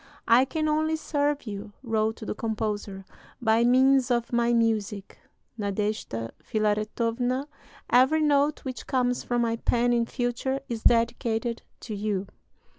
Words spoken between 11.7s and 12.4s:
to you!"